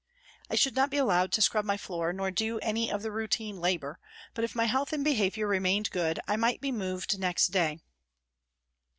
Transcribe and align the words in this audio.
I 0.49 0.55
should 0.55 0.75
not 0.75 0.89
be 0.89 0.97
allowed 0.97 1.31
to 1.33 1.43
scrub 1.43 1.63
my 1.63 1.77
floor 1.77 2.11
nor 2.11 2.31
do 2.31 2.57
any 2.61 2.91
of 2.91 3.03
the 3.03 3.11
routine" 3.11 3.59
labour," 3.61 3.99
but 4.33 4.43
if 4.43 4.55
my 4.55 4.65
health 4.65 4.91
and 4.93 5.03
behaviour(!) 5.03 5.45
remained 5.47 5.91
good, 5.91 6.19
I 6.27 6.37
might 6.37 6.59
be 6.59 6.71
moved 6.71 7.19
next 7.19 7.49
day. 7.49 7.77